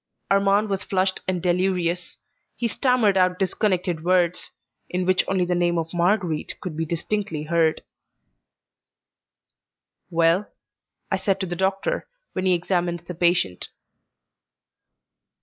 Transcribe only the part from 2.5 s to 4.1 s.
he stammered out disconnected